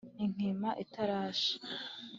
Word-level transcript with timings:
inkima 0.25 0.69
itarashe 0.83 1.53